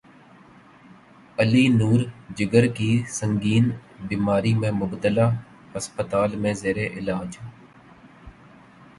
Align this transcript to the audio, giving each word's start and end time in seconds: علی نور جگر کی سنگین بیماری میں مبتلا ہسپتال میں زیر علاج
علی 1.41 1.63
نور 1.79 1.99
جگر 2.37 2.65
کی 2.77 2.91
سنگین 3.17 3.65
بیماری 4.07 4.53
میں 4.61 4.71
مبتلا 4.71 5.27
ہسپتال 5.75 6.35
میں 6.41 6.53
زیر 6.61 6.77
علاج 6.87 7.37